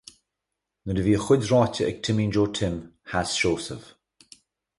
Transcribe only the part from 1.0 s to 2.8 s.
bhí a chuid ráite ag Timín Joe Tim,